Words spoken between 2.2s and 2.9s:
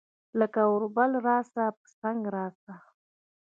راسه